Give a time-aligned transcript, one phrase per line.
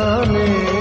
[0.00, 0.79] جانے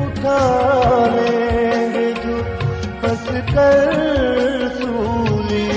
[0.00, 0.38] اٹھا
[1.14, 2.36] لیں گے جو
[3.02, 3.92] ہنس کر
[4.80, 5.70] سولی۔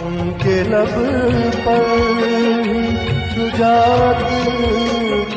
[0.00, 0.94] ان کے لب
[1.64, 1.84] پر
[3.34, 4.30] سجات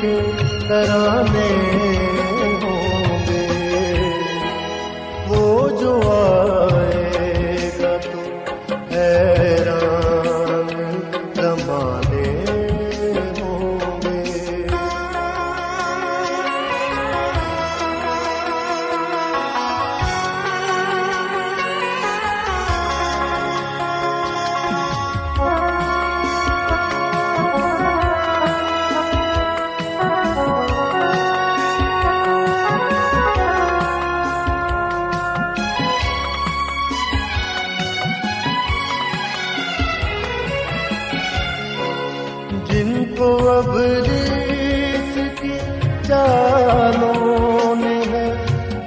[0.02, 0.20] کے
[0.68, 1.85] ترانے۔
[43.50, 43.70] اب
[44.08, 45.58] ریس کی
[46.08, 48.26] چالوں نے ہے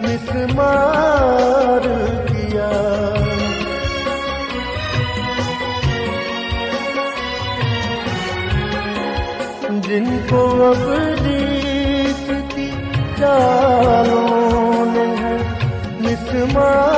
[0.02, 1.86] مسمار
[2.26, 2.70] کیا
[9.82, 10.88] جن کو اب
[11.24, 12.70] ریس کی
[13.18, 15.36] چالوں نے ہے
[16.00, 16.97] مسمار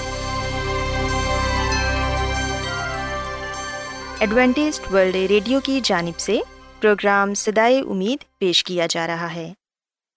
[4.21, 6.39] Adventist World Radio کی جانب سے
[6.79, 9.53] پروگرام سدائے امید پیش کیا جا رہا ہے۔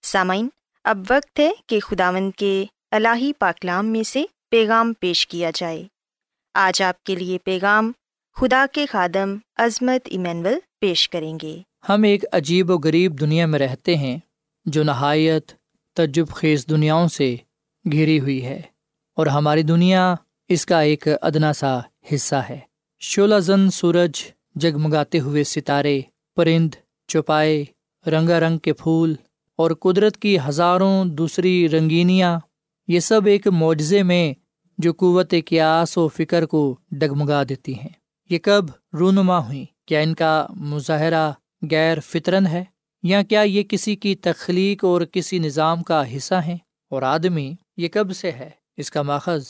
[0.03, 0.47] سامعین،
[0.83, 5.83] اب وقت ہے کہ خداوند کے الہی پاکلام میں سے پیغام پیش کیا جائے۔
[6.53, 7.91] آج آپ کے لیے پیغام
[8.35, 13.59] خدا کے خادم عظمت ایمینول پیش کریں گے۔ ہم ایک عجیب و غریب دنیا میں
[13.59, 14.17] رہتے ہیں
[14.65, 15.51] جو نہایت
[15.93, 17.35] تجب خیز دنیاؤں سے
[17.91, 18.61] گھری ہوئی ہے
[19.13, 20.15] اور ہماری دنیا
[20.47, 21.79] اس کا ایک ادنا سا
[22.13, 24.23] حصہ ہے۔ شعلہ زن سورج
[24.55, 26.01] جگمگاتے ہوئے ستارے،
[26.35, 26.69] پرند،
[27.07, 27.65] چوپائے
[28.07, 29.15] رنگا رنگ کے پھول
[29.55, 32.39] اور قدرت کی ہزاروں دوسری رنگینیاں،
[32.87, 34.33] یہ سب ایک معجزے میں
[34.77, 37.89] جو قوت قیاس و فکر کو ڈگمگا دیتی ہیں۔
[38.29, 38.65] یہ کب
[38.99, 41.31] رونما ہوئی کیا ان کا مظاہرہ
[41.71, 42.63] غیر فطرن ہے؟
[43.03, 46.57] یا کیا یہ کسی کی تخلیق اور کسی نظام کا حصہ ہیں؟
[46.89, 49.47] اور آدمی یہ کب سے ہے؟ اس کا ماخذ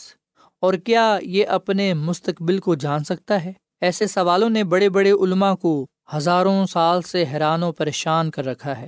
[0.61, 5.53] اور کیا یہ اپنے مستقبل کو جان سکتا ہے؟ ایسے سوالوں نے بڑے بڑے علماء
[5.53, 8.87] کو ہزاروں سال سے حیران و پریشان کر رکھا ہے۔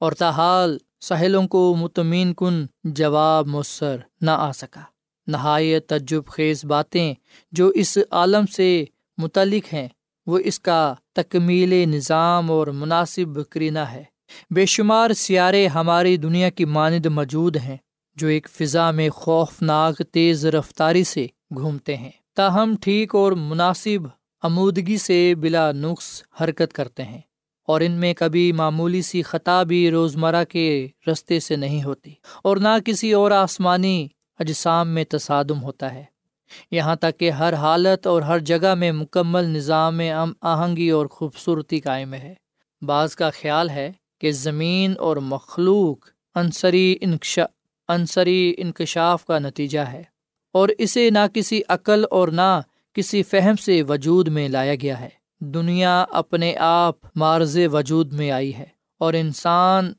[0.00, 4.80] اور تاحال ساحلوں کو مطمئن کن جواب مؤثر نہ آ سکا۔
[5.26, 7.14] نہایت تجب خیز باتیں
[7.52, 8.84] جو اس عالم سے
[9.18, 9.88] متعلق ہیں،
[10.26, 14.04] وہ اس کا تکمیل نظام اور مناسب کرینہ ہے۔
[14.50, 17.76] بے شمار سیارے ہماری دنیا کی مانند موجود ہیں۔
[18.16, 24.06] جو ایک فضا میں خوفناک تیز رفتاری سے گھومتے ہیں۔ تاہم ٹھیک اور مناسب
[24.42, 27.20] آمودگی سے بلا نقص حرکت کرتے ہیں
[27.66, 32.10] اور ان میں کبھی معمولی سی خطا بھی روزمرہ کے رستے سے نہیں ہوتی
[32.44, 34.08] اور نہ کسی اور آسمانی
[34.38, 36.04] اجسام میں تصادم ہوتا ہے۔
[36.70, 41.80] یہاں تک کہ ہر حالت اور ہر جگہ میں مکمل نظام ام آہنگی اور خوبصورتی
[41.80, 42.34] قائم ہے۔
[42.82, 47.44] بعض کا خیال ہے کہ زمین اور مخلوق عنصری انکشا
[47.88, 50.02] عنصری انکشاف کا نتیجہ ہے
[50.52, 52.60] اور اسے نہ کسی عقل اور نہ
[52.92, 55.08] کسی فہم سے وجود میں لایا گیا ہے۔
[55.40, 58.66] دنیا اپنے آپ مارز وجود میں آئی ہے
[58.98, 59.92] اور انسان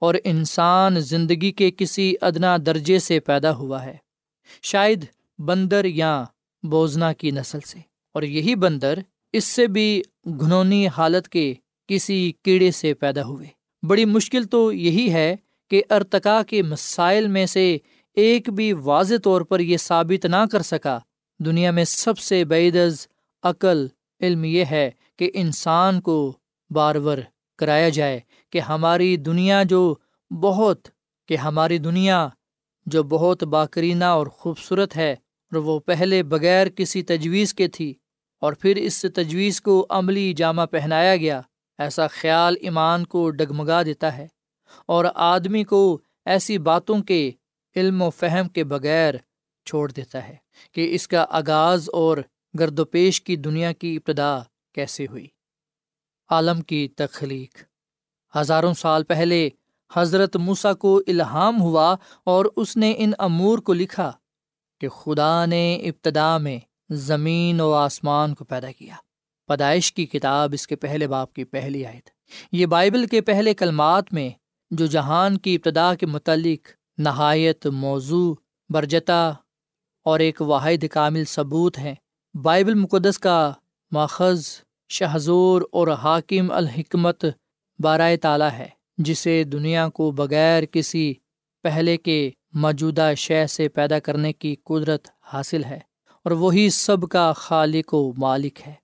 [0.00, 3.96] اور انسان زندگی کے کسی ادنا درجے سے پیدا ہوا ہے۔
[4.62, 5.04] شاید
[5.38, 6.24] بندر یا
[6.62, 7.78] بوزنا کی نسل سے۔
[8.14, 8.98] اور یہی بندر
[9.32, 11.54] اس سے بھی گھنونی حالت کے
[11.86, 13.46] کسی کیڑے سے پیدا ہوئے۔
[13.86, 15.36] بڑی مشکل تو یہی ہے
[15.70, 17.76] کہ ارتقا کے مسائل میں سے
[18.16, 20.98] ایک بھی واضح طور پر یہ ثابت نہ کر سکا۔
[21.40, 23.06] دنیا میں سب سے بعدز
[23.42, 23.86] عقل۔
[24.20, 26.36] علم یہ ہے کہ انسان کو
[26.70, 27.18] بارور
[27.58, 28.20] کرایا جائے
[28.52, 29.94] کہ ہماری دنیا جو
[30.30, 30.88] بہت،
[31.28, 32.28] کہ ہماری دنیا
[32.86, 37.94] جو بہت باکرینہ اور خوبصورت ہے، اور وہ پہلے بغیر کسی تجویز کے تھی،
[38.42, 41.40] اور پھر اس تجویز کو عملی جامہ پہنایا گیا۔
[41.78, 44.26] ایسا خیال ایمان کو ڈگمگا دیتا ہے۔
[44.86, 47.30] اور آدمی کو ایسی باتوں کے
[47.76, 49.14] علم و فہم کے بغیر
[49.64, 50.36] چھوڑ دیتا ہے
[50.72, 52.18] کہ اس کا آغاز اور
[52.58, 54.38] گرد و پیش کی دنیا کی ابتدا
[54.74, 55.26] کیسے ہوئی۔
[56.30, 57.56] عالم کی تخلیق۔
[58.36, 59.48] ہزاروں سال پہلے
[59.94, 64.12] حضرت موسا کو الہام ہوا اور اس نے ان امور کو لکھا
[64.80, 66.58] کہ خدا نے ابتدا میں
[66.90, 68.94] زمین و آسمان کو پیدا کیا۔
[69.46, 72.00] پیدائش کی کتاب اس کے پہلے باپ کی پہلی آئے
[72.52, 74.30] یہ بائبل کے پہلے کلمات میں
[74.70, 78.34] جو جہان کی ابتدا کے متعلق نہایت موضوع
[78.70, 79.32] برجتا
[80.04, 81.94] اور ایک واحد کامل ثبوت ہے
[82.34, 83.52] بائبل مقدس کا
[83.92, 84.46] ماخذ
[84.88, 87.24] شہزور اور حاکم الحکمت
[87.78, 91.14] بارائے تعالیٰ ہے، جسے دنیا کو بغیر کسی
[91.62, 95.78] پہلے کے موجودہ شے سے پیدا کرنے کی قدرت حاصل ہے
[96.24, 98.74] اور وہی سب کا خالق و مالک ہے۔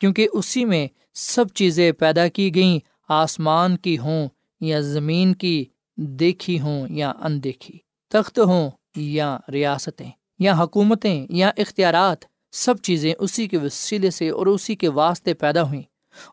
[0.00, 4.28] کیونکہ اسی میں سب چیزیں پیدا کی گئیں، آسمان کی ہوں
[4.62, 5.64] یا زمین کی
[5.96, 7.78] دیکھی ہوں یا اندیکھی،
[8.10, 14.46] تخت ہوں یا ریاستیں یا حکومتیں یا اختیارات، سب چیزیں اسی کے وسیلے سے اور
[14.46, 15.82] اسی کے واسطے پیدا ہوئیں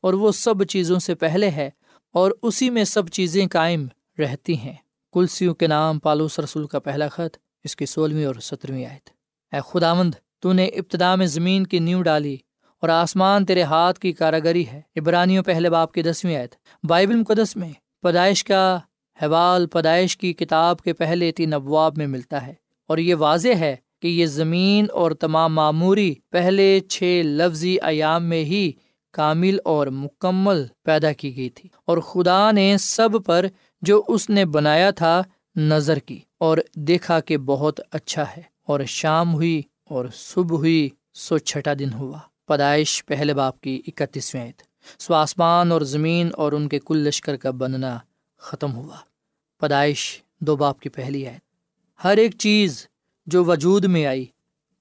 [0.01, 1.69] اور وہ سب چیزوں سے پہلے ہے
[2.13, 3.88] اور اسی میں سب چیزیں قائم
[4.19, 4.74] رہتی ہیں۔
[5.13, 9.09] کلسیوں کے نام پالوس رسول کا پہلا خط، اس کی سولہویں اور سترویں آیت۔
[9.55, 12.38] اے خداوند، تو نے ابتدا میں زمین کی نیو ڈالی
[12.81, 17.55] اور آسمان تیرے ہاتھ کی کاراگری ہے۔ عبرانیوں پہلے باپ کی دسویں آیت۔ بائبل مقدس
[17.55, 17.69] میں
[18.03, 18.79] پیدائش کا
[19.20, 22.53] حوال پیدائش کی کتاب کے پہلے تین ابواب میں ملتا ہے
[22.89, 28.44] اور یہ واضح ہے کہ یہ زمین اور تمام معموری پہلے چھ لفظی ایام میں
[28.44, 28.72] ہی
[29.13, 33.46] کامل اور مکمل پیدا کی گئی تھی اور خدا نے سب پر
[33.82, 35.22] جو اس نے بنایا تھا
[35.56, 41.38] نظر کی اور دیکھا کہ بہت اچھا ہے اور شام ہوئی اور صبح ہوئی سو
[41.38, 44.51] چھٹا دن ہوا پیدائش پہلے باپ کی اکتیسویں
[44.98, 48.00] سو آسمان اور زمین اور ان کے کل لشکر کا بننا
[48.38, 48.96] ختم ہوا۔
[49.60, 51.41] پیدائش دو باپ کی پہلی آیت
[52.03, 52.88] ہر ایک چیز
[53.25, 54.25] جو وجود میں آئی،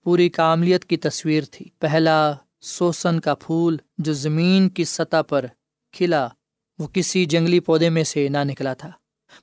[0.04, 5.46] پوری کاملیت کی تصویر تھی۔ پہلا سوسن کا پھول جو زمین کی سطح پر
[5.92, 6.28] کھلا،
[6.78, 8.90] وہ کسی جنگلی پودے میں سے نہ نکلا تھا،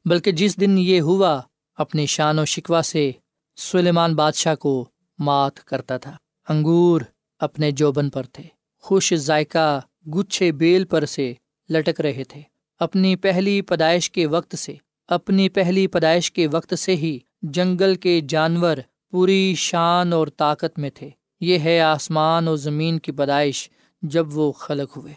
[0.06, 1.42] بلکہ جس دن یہ ہوا،
[1.76, 3.12] اپنی شان و شکوا سے
[3.56, 4.86] سلیمان بادشاہ کو
[5.20, 6.18] مات کرتا تھا۔
[6.50, 7.02] انگور
[7.40, 8.44] اپنے جوبن پر تھے۔
[8.80, 11.34] خوش ذائقہ گچھے بیل پر سے
[11.70, 12.42] لٹک رہے تھے۔
[12.80, 14.76] اپنی پہلی پیدائش کے وقت سے،
[15.08, 18.78] اپنی پہلی پیدائش کے وقت سے ہی جنگل کے جانور
[19.12, 21.10] پوری شان اور طاقت میں تھے۔
[21.40, 23.70] یہ ہے آسمان اور زمین کی پیدائش
[24.02, 25.14] جب وہ خلق ہوئے۔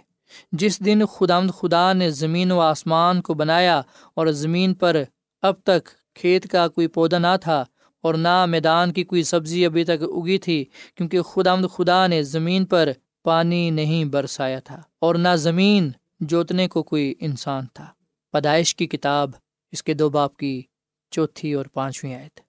[0.52, 3.82] جس دن خدا خدا نے زمین و آسمان کو بنایا
[4.14, 5.02] اور زمین پر
[5.42, 7.64] اب تک کھیت کا کوئی پودا نہ تھا
[8.00, 10.64] اور نہ میدان کی کوئی سبزی ابھی تک اگی تھی،
[10.94, 12.92] کیونکہ خدا خدا نے زمین پر
[13.28, 17.86] پانی نہیں برسایا تھا اور نہ زمین جوتنے کو کوئی انسان تھا۔
[18.32, 19.30] پیدائش کی کتاب،
[19.72, 20.62] اس کے دو باپ کی
[21.10, 22.40] چوتھی اور پانچویں آیت۔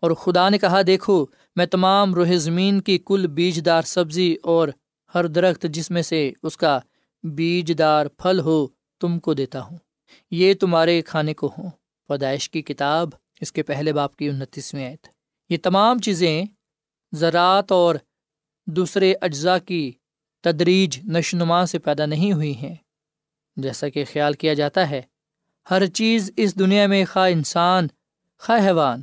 [0.00, 4.68] اور خدا نے کہا، دیکھو، میں تمام روح زمین کی کل بیج دار سبزی اور
[5.14, 6.80] ہر درخت جس میں سے اس کا
[7.22, 8.66] بیج دار پھل ہو،
[9.00, 9.78] تم کو دیتا ہوں۔
[10.30, 11.70] یہ تمہارے کھانے کو ہوں۔
[12.08, 13.08] پیدائش کی کتاب،
[13.40, 15.06] اس کے پہلے باپ کی انتیسویں آیت۔
[15.48, 16.44] یہ تمام چیزیں
[17.12, 17.94] زراعت اور
[18.66, 19.92] دوسرے اجزاء کی
[20.46, 22.74] تدریج نشنما سے پیدا نہیں ہوئی ہیں۔
[23.56, 25.02] جیسا کہ خیال کیا جاتا ہے،
[25.70, 27.86] ہر چیز اس دنیا میں خواہ انسان،
[28.38, 29.02] خواہ حیوان،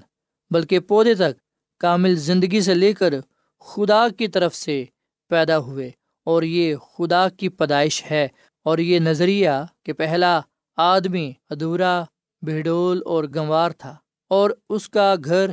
[0.51, 1.39] بلکہ پودے تک
[1.79, 3.13] کامل زندگی سے لے کر
[3.59, 4.85] خدا کی طرف سے
[5.29, 5.91] پیدا ہوئے۔
[6.23, 8.27] اور یہ خدا کی پیدائش ہے۔
[8.63, 9.49] اور یہ نظریہ
[9.85, 10.41] کہ پہلا
[10.77, 12.03] آدمی ادھورا
[12.41, 13.95] بہڈول اور گنوار تھا،
[14.29, 15.49] اور اس کا گھر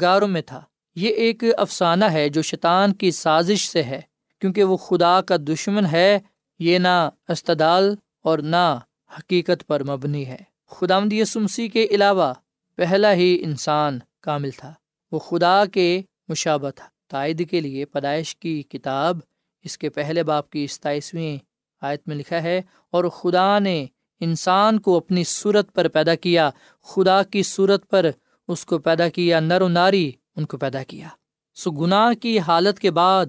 [0.00, 0.62] گاروں میں تھا۔
[0.94, 4.00] یہ ایک افسانہ ہے جو شیطان کی سازش سے ہے۔
[4.40, 6.18] کیونکہ وہ خدا کا دشمن ہے،
[6.58, 8.78] یہ نہ استدال اور نہ
[9.18, 10.36] حقیقت پر مبنی ہے۔
[10.70, 12.32] خدا مد یسمسی کے علاوہ
[12.76, 14.72] پہلا ہی انسان کامل تھا۔
[15.12, 19.18] وہ خدا کے مشابہ تھا۔ تائید کے لیے پیدائش کی کتاب
[19.64, 21.36] اس کے پہلے باپ کی ستائیسویں
[21.80, 23.86] آیت میں لکھا ہے، اور خدا نے
[24.20, 26.50] انسان کو اپنی صورت پر پیدا کیا۔
[26.82, 28.10] خدا کی صورت پر
[28.48, 31.08] اس کو پیدا کیا، نر و ناری ان کو پیدا کیا۔
[31.54, 33.26] سو گناہ کی حالت کے بعد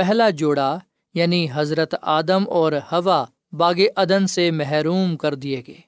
[0.00, 0.78] پہلا جوڑا
[1.14, 5.80] یعنی حضرت آدم اور ہوا باغ عدن سے محروم کر دیے گئے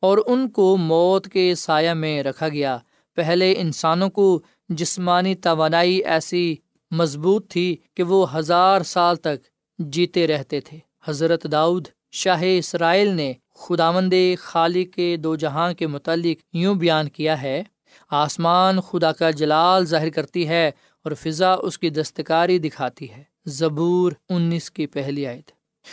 [0.00, 2.78] اور ان کو موت کے سایہ میں رکھا گیا۔
[3.14, 6.56] پہلے انسانوں کو جسمانی توانائی ایسی
[6.90, 9.44] مضبوط تھی کہ وہ ہزار سال تک
[9.78, 16.56] جیتے رہتے تھے۔ حضرت داؤد شاہ اسرائیل نے خداوند خالی کے دو جہاں کے متعلق
[16.56, 17.62] یوں بیان کیا ہے،
[18.10, 20.70] آسمان خدا کا جلال ظاہر کرتی ہے
[21.04, 25.50] اور فضا اس کی دستکاری دکھاتی ہے۔ زبور انیس کی پہلی آیت۔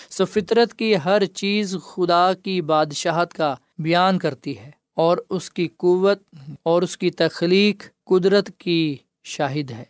[0.09, 5.67] سو فطرت کی ہر چیز خدا کی بادشاہت کا بیان کرتی ہے اور اس کی
[5.77, 6.23] قوت
[6.63, 9.83] اور اس کی تخلیق قدرت کی شاہد ہے۔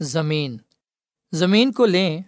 [0.00, 0.56] زمین۔
[1.32, 2.22] زمین کو لیں،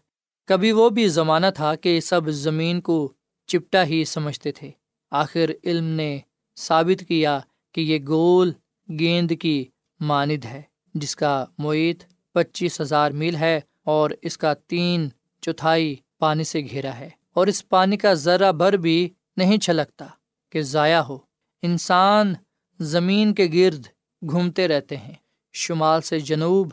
[0.47, 3.13] کبھی وہ بھی زمانہ تھا کہ سب زمین کو
[3.47, 4.71] چپٹا ہی سمجھتے تھے۔
[5.11, 6.19] آخر علم نے
[6.57, 7.41] ثابت کیا
[7.73, 8.53] کہ یہ گول
[8.99, 9.65] گیند کی
[10.01, 10.63] ماند ہے،
[10.95, 15.09] جس کا معیت پچیس ہزار میل ہے اور اس کا تین
[15.41, 20.07] چوتھائی پانی سے گھیرا ہے۔ اور اس پانی کا ذرا بھر بھی نہیں چھلکتا
[20.51, 21.19] کہ ضائع ہو۔
[21.63, 22.35] انسان
[22.81, 23.87] زمین کے گرد
[24.31, 25.15] گھومتے رہتے ہیں۔
[25.53, 26.69] شمال سے جنوب،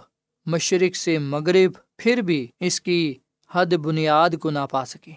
[0.46, 3.14] مشرق سے مغرب، پھر بھی اس کی
[3.52, 5.12] حد بنیاد کو نہ پا سکے۔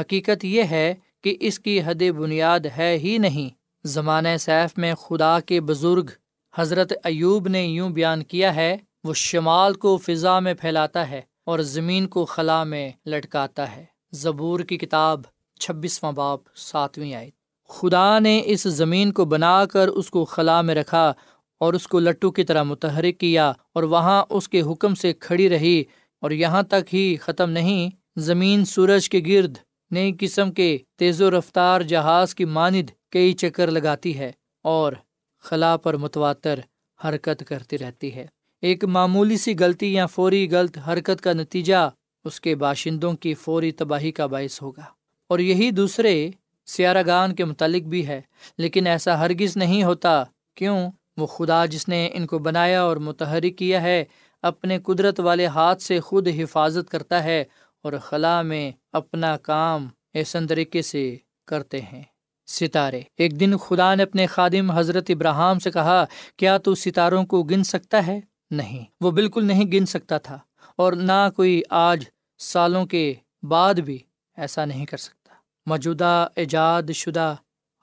[0.00, 3.50] حقیقت یہ ہے کہ اس کی حد بنیاد ہے ہی نہیں۔
[3.86, 6.06] زمانۂ سیف میں خدا کے بزرگ
[6.54, 11.58] حضرت ایوب نے یوں بیان کیا ہے، وہ شمال کو فضا میں پھیلاتا ہے۔ اور
[11.58, 15.20] زمین کو خلا میں لٹکاتا ہے۔ زبور کی کتاب
[15.60, 17.30] چھبیسواں باپ ساتویں آئے
[17.68, 21.12] خدا نے اس زمین کو بنا کر اس کو خلا میں رکھا
[21.60, 25.48] اور اس کو لٹو کی طرح متحرک کیا اور وہاں اس کے حکم سے کھڑی
[25.48, 25.84] رہی۔
[26.14, 29.58] اور یہاں تک ہی ختم نہیں، زمین سورج کے گرد
[29.90, 34.32] نئی قسم کے تیز و رفتار جہاز کی ماند کئی چکر لگاتی ہے
[34.62, 34.92] اور
[35.40, 36.58] خلا پر متواتر
[37.04, 38.26] حرکت کرتی رہتی ہے۔
[38.64, 41.90] ایک معمولی سی غلطی یا فوری غلط حرکت کا نتیجہ
[42.24, 44.82] اس کے باشندوں کی فوری تباہی کا باعث ہوگا۔
[45.28, 46.30] اور یہی دوسرے
[46.66, 48.20] سیارہ گان کے متعلق بھی ہے،
[48.58, 53.58] لیکن ایسا ہرگز نہیں ہوتا۔ کیوں؟ وہ خدا جس نے ان کو بنایا اور متحرک
[53.58, 54.04] کیا ہے،
[54.42, 57.44] اپنے قدرت والے ہاتھ سے خود حفاظت کرتا ہے
[57.82, 61.16] اور خلا میں اپنا کام ایسن طریقے سے
[61.46, 62.02] کرتے ہیں۔
[62.46, 66.04] ستارے۔ ایک دن خدا نے اپنے خادم حضرت ابراہم سے کہا،
[66.36, 68.20] کیا تو ستاروں کو گن سکتا ہے؟
[68.54, 70.38] نہیں، وہ بالکل نہیں گن سکتا تھا
[70.76, 72.04] اور نہ کوئی آج،
[72.38, 73.98] سالوں کے بعد بھی
[74.36, 75.34] ایسا نہیں کر سکتا۔
[75.66, 77.34] موجودہ ایجاد شدہ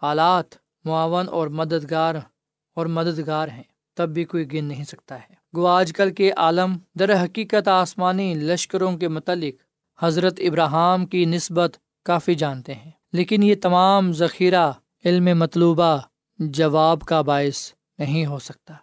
[0.02, 0.46] آلات
[0.86, 2.16] معاون اور مددگار
[2.76, 3.64] اور مددگار ہیں،
[3.96, 8.34] تب بھی کوئی گن نہیں سکتا ہے۔ گو آج کل کے عالم، در حقیقت آسمانی
[8.34, 9.64] لشکروں کے متعلق
[10.04, 14.72] حضرت ابراہم کی نسبت کافی جانتے ہیں۔ لیکن یہ تمام ذخیرہ
[15.06, 15.98] علم مطلوبہ
[16.40, 18.74] جواب کا باعث نہیں ہو سکتا۔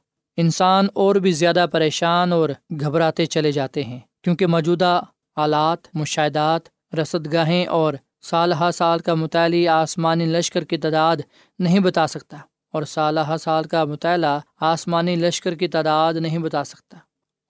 [0.40, 2.48] انسان اور بھی زیادہ پریشان اور
[2.80, 5.00] گھبراتے چلے جاتے ہیں، کیونکہ موجودہ
[5.36, 11.16] آلات، مشاہدات رسد گاہیں اور سال ہا سال کا مطالعہ آسمانی لشکر کی تعداد
[11.58, 12.36] نہیں بتا سکتا
[12.72, 16.98] اور سال ہا سال کا مطالعہ آسمانی لشکر کی تعداد نہیں بتا سکتا۔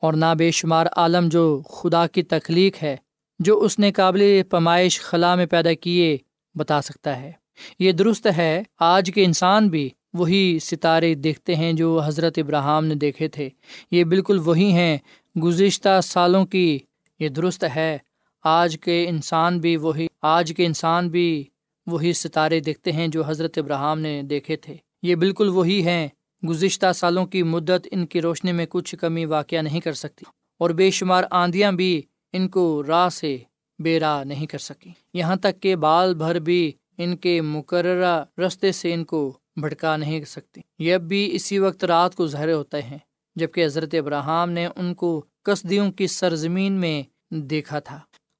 [0.02, 2.96] اور نہ بے شمار عالم جو خدا کی تخلیق ہے،
[3.38, 6.16] جو اس نے قابل پیمائش خلا میں پیدا کیے،
[6.54, 7.32] بتا سکتا ہے۔
[7.78, 12.94] یہ درست ہے، آج کے انسان بھی وہی ستارے دیکھتے ہیں جو حضرت ابراہم نے
[12.94, 13.48] دیکھے تھے۔
[13.90, 14.98] یہ بالکل وہی ہیں۔
[15.42, 16.78] گزشتہ سالوں کی
[17.18, 17.98] یہ درست ہے۔
[18.44, 21.44] آج کے انسان بھی وہی، آج کے انسان بھی
[21.86, 26.08] وہی ستارے دیکھتے ہیں جو حضرت ابراہم نے دیکھے تھے۔ یہ بالکل وہی ہیں۔
[26.48, 30.24] گزشتہ سالوں کی مدت ان کی روشنی میں کچھ کمی واقع نہیں کر سکتی
[30.58, 33.36] اور بے شمار آندیاں بھی ان کو راہ سے
[33.78, 38.72] بے راہ نہیں کر سکی یہاں تک کہ بال بھر بھی ان کے مقررہ رستے
[38.72, 42.82] سے ان کو بھٹکا نہیں سکتی۔ یہ اب بھی اسی وقت رات کو ظاہر ہوتے
[42.82, 42.98] ہیں
[43.36, 47.98] جبکہ حضرت ابراہم نے ان کو کسدیوں کی سرزمین میں دیکھا تھا۔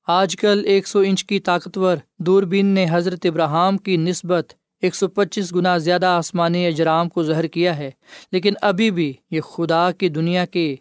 [0.09, 4.53] آج کل ایک سو انچ کی طاقتور دوربین نے حضرت ابراہم کی نسبت
[4.83, 7.91] ایک سو پچیس گنا زیادہ آسمانی اجرام کو ظاہر کیا ہے،
[8.33, 10.75] لیکن ابھی بھی یہ خدا کی دنیا کے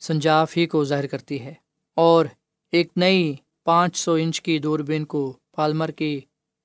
[0.00, 1.54] سنجاف ہی کو ظاہر کرتی ہے
[1.96, 2.26] اور
[2.72, 3.34] ایک نئی
[3.64, 6.20] پانچ سو انچ کی دوربین کو پالمر کی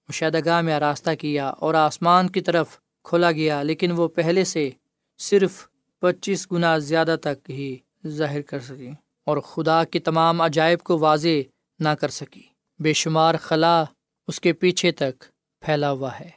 [0.09, 4.69] مشاہدہ گاہ میں آراستہ کیا اور آسمان کی طرف کھولا گیا، لیکن وہ پہلے سے
[5.17, 5.67] صرف
[5.99, 8.91] پچیس گنا زیادہ تک ہی ظاہر کر سکی
[9.25, 11.41] اور خدا کی تمام عجائب کو واضح
[11.79, 12.41] نہ کر سکی۔
[12.79, 13.83] بے شمار خلا
[14.27, 15.23] اس کے پیچھے تک
[15.61, 16.29] پھیلا ہوا ہے۔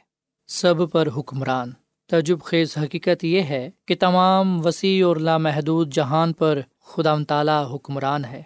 [0.47, 1.71] سب پر حکمران۔
[2.07, 8.25] تجب خیز حقیقت یہ ہے کہ تمام وسیع اور لامحدود جہان پر خدا تعالیٰ حکمران
[8.25, 8.43] ہے۔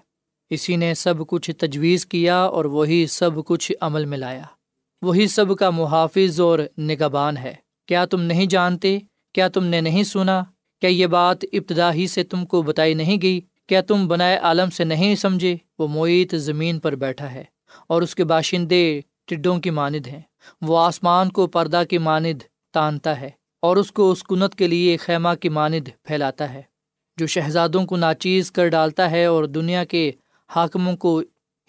[0.49, 4.43] اسی نے سب کچھ تجویز کیا اور وہی سب کچھ عمل میں لایا۔
[5.01, 7.55] وہی سب کا محافظ اور نگبان ہے۔
[7.89, 8.99] کیا تم نہیں جانتے؟
[9.33, 10.43] کیا تم نے نہیں سنا؟
[10.81, 14.69] کیا یہ بات ابتدا ہی سے تم کو بتائی نہیں گئی؟ کیا تم بنائے عالم
[14.69, 17.43] سے نہیں سمجھے؟ وہ معیت زمین پر بیٹھا ہے
[17.87, 20.21] اور اس کے باشندے ٹڈوں کی ماند ہیں۔
[20.61, 22.41] وہ آسمان کو پردہ کی ماند
[22.73, 26.61] تانتا ہے اور اس کو اس کنت کے لیے خیمہ کی ماند پھیلاتا ہے،
[27.17, 30.11] جو شہزادوں کو ناچیز کر ڈالتا ہے اور دنیا کے
[30.49, 31.21] حاکموں کو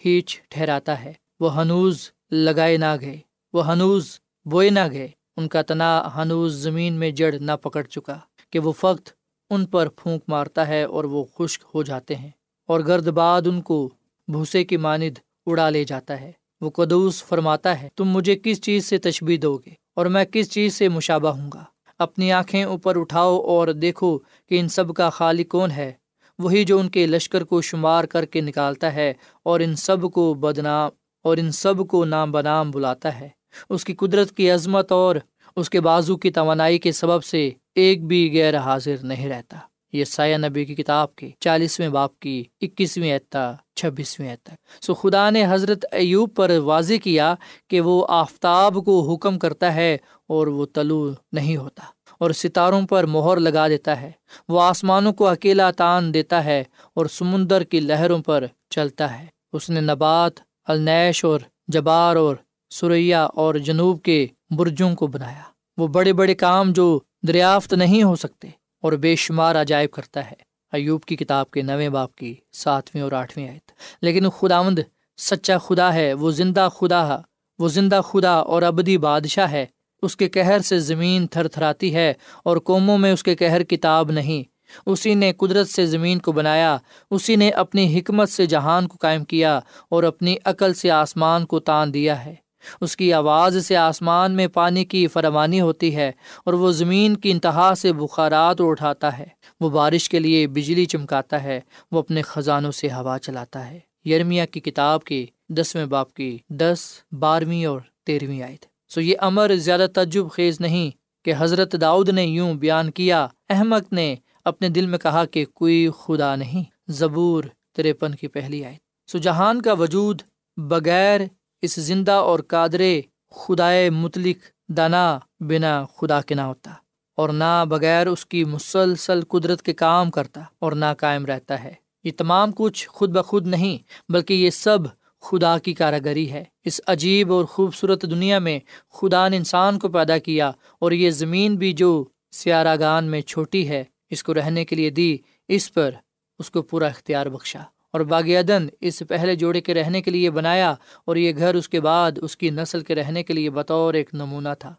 [0.05, 3.17] ہیچ ٹھہراتا ہے۔ وہ ہنوز لگائے نہ گئے۔
[3.53, 5.07] وہ ہنوز بوئے نہ گئے۔
[5.37, 8.17] ان کا تنا ہنوز زمین میں جڑ نہ پکڑ چکا
[8.49, 9.09] کہ وہ فخت
[9.49, 12.29] ان پر پھونک مارتا ہے اور وہ خشک ہو جاتے ہیں
[12.67, 13.89] اور گرد باد ان کو
[14.27, 18.85] بھوسے کی ماند اڑا لے جاتا ہے۔ وہ قدوس فرماتا ہے، تم مجھے کس چیز
[18.85, 21.63] سے تشبی دو گے اور میں کس چیز سے مشابہ ہوں گا؟
[21.99, 25.91] اپنی آنکھیں اوپر اٹھاؤ اور دیکھو کہ ان سب کا خالق کون ہے۔
[26.39, 29.13] وہی جو ان کے لشکر کو شمار کر کے نکالتا ہے
[29.43, 30.89] اور ان سب کو بدنام
[31.23, 33.29] اور ان سب کو نام بنام بلاتا ہے۔
[33.69, 35.15] اس کی قدرت کی عظمت اور
[35.55, 39.57] اس کے بازو کی توانائی کے سبب سے ایک بھی غیر حاضر نہیں رہتا۔
[39.93, 45.29] یہ سایہ نبی کی کتاب کے چالیسویں باپ کی اکیسویں اعتا چھبیسویں تک۔ سو خدا
[45.29, 47.35] نے حضرت ایوب پر واضح کیا
[47.67, 51.83] کہ وہ آفتاب کو حکم کرتا ہے اور وہ تلو نہیں ہوتا
[52.19, 54.11] اور ستاروں پر مہر لگا دیتا ہے۔
[54.49, 59.69] وہ آسمانوں کو اکیلا تان دیتا ہے اور سمندر کی لہروں پر چلتا ہے۔ اس
[59.69, 60.31] نے نبات
[60.67, 62.35] النیش اور جبار اور
[62.71, 65.41] سریا اور جنوب کے برجوں کو بنایا۔
[65.77, 68.47] وہ بڑے بڑے کام جو دریافت نہیں ہو سکتے
[68.81, 73.11] اور بے شمار عجائب کرتا ہے۔ ایوب کی کتاب کے نویں باپ کی ساتویں اور
[73.11, 74.79] آٹھویں آیت۔ لیکن خداوند
[75.17, 77.17] سچا خدا ہے، وہ زندہ خدا،
[77.59, 79.65] وہ زندہ خدا اور ابدی بادشاہ ہے۔
[80.01, 84.11] اس کے کہر سے زمین تھر تھراتی ہے اور قوموں میں اس کے کہر کتاب
[84.11, 84.43] نہیں۔
[84.85, 86.77] اسی نے قدرت سے زمین کو بنایا،
[87.11, 91.59] اسی نے اپنی حکمت سے جہان کو قائم کیا اور اپنی عقل سے آسمان کو
[91.59, 92.35] تان دیا ہے۔
[92.81, 96.11] اس کی آواز سے آسمان میں پانی کی فروانی ہوتی ہے
[96.45, 99.25] اور وہ زمین کی انتہا سے بخارات اٹھاتا ہے۔
[99.59, 101.59] وہ بارش کے لیے بجلی چمکاتا ہے،
[101.91, 106.79] وہ اپنے خزانوں سے ہوا چلاتا ہے۔ یرمیا کی کتاب کی دسویں باپ کی دس،
[107.11, 110.91] بارہویں اور تیرہویں آئے تھے سو یہ امر زیادہ تجب خیز نہیں
[111.25, 115.89] کہ حضرت داؤد نے یوں بیان کیا۔ احمد نے اپنے دل میں کہا کہ کوئی
[115.99, 117.43] خدا نہیں۔ زبور
[117.75, 118.75] ترپن کی پہلی آئے
[119.07, 120.21] سو جہان کا وجود
[120.57, 121.21] بغیر
[121.61, 126.71] اس زندہ اور قادرے خدائے متلق دانا بنا خدا کے نہ ہوتا
[127.15, 131.73] اور نہ بغیر اس کی مسلسل قدرت کے کام کرتا اور نہ قائم رہتا ہے۔
[132.03, 133.77] یہ تمام کچھ خود بخود نہیں،
[134.11, 134.79] بلکہ یہ سب
[135.21, 140.17] خدا کی کاراگری ہے۔ اس عجیب اور خوبصورت دنیا میں خدا نے انسان کو پیدا
[140.17, 144.75] کیا اور یہ زمین بھی جو سیارہ گان میں چھوٹی ہے، اس کو رہنے کے
[144.75, 145.91] لیے دی، اس پر
[146.39, 147.59] اس کو پورا اختیار بخشا۔
[147.93, 150.73] اور باغ عدن اس پہلے جوڑے کے رہنے کے لیے بنایا
[151.05, 154.09] اور یہ گھر اس کے بعد اس کی نسل کے رہنے کے لیے بطور ایک
[154.13, 154.73] نمونہ تھا۔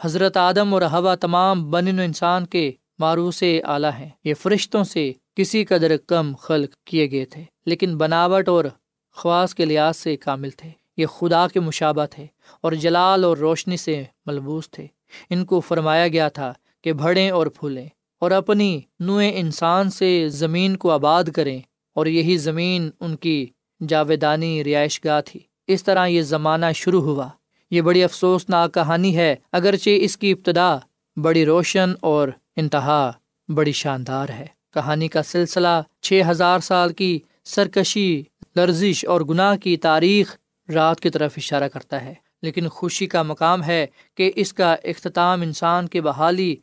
[0.00, 5.64] حضرت آدم اور ہوا تمام بن انسان کے ماروس اعلیٰ ہیں۔ یہ فرشتوں سے کسی
[5.64, 8.64] قدر کم خلق کیے گئے تھے، لیکن بناوٹ اور
[9.12, 12.26] خواص کے لحاظ سے کامل تھے۔ یہ خدا کے مشابہ تھے
[12.60, 14.86] اور جلال اور روشنی سے ملبوس تھے۔
[15.30, 17.88] ان کو فرمایا گیا تھا کہ بڑھیں اور پھولیں
[18.18, 21.60] اور اپنی نوئے انسان سے زمین کو آباد کریں۔
[21.94, 23.46] اور یہی زمین ان کی
[23.88, 27.28] جاویدانی رہائش گاہ تھی۔ اس طرح یہ زمانہ شروع ہوا۔
[27.70, 30.76] یہ بڑی افسوسناک کہانی ہے، اگرچہ اس کی ابتدا
[31.16, 33.10] بڑی روشن اور انتہا
[33.48, 38.22] بڑی شاندار ہے۔ کہانی کا سلسلہ چھ ہزار سال کی سرکشی،
[38.56, 40.36] لرزش اور گناہ کی تاریخ
[40.74, 45.42] رات کی طرف اشارہ کرتا ہے۔ لیکن خوشی کا مقام ہے کہ اس کا اختتام
[45.42, 46.56] انسان کے بحالی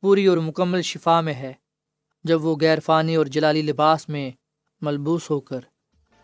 [0.00, 1.52] پوری اور مکمل شفا میں ہے۔
[2.24, 4.30] جب وہ غیر فانی اور جلالی لباس میں
[4.84, 5.60] ملبوس ہو کر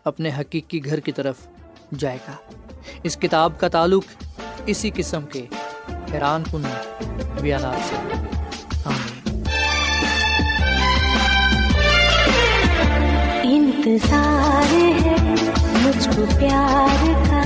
[0.05, 1.35] اپنے حقیقی گھر کی طرف
[1.97, 2.33] جائے گا۔
[3.03, 4.03] اس کتاب کا تعلق
[4.65, 5.45] اسی قسم کے
[6.13, 6.61] حیران کن
[7.41, 7.95] بیانات سے۔
[13.43, 15.15] انتظار ہے
[15.81, 17.41] مجھ کو پیار کا۔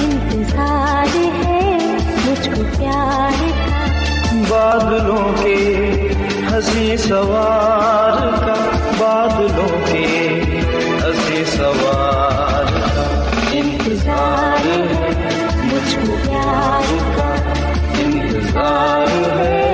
[0.00, 1.78] انتظار ہے
[2.26, 3.84] مجھ کو پیار کا۔
[4.48, 5.56] بادلوں کے
[6.50, 8.54] ہنسی سوار کا۔
[8.98, 10.40] بادلوں کے
[11.46, 13.06] سوار کا
[13.52, 15.10] انتظار ہے
[15.64, 17.34] مجھ کو پیار کا
[17.98, 19.73] انتظار ہے۔